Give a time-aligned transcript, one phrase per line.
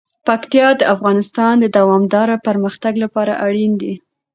[0.27, 3.93] پکتیکا د افغانستان د دوامداره پرمختګ لپاره اړین دي.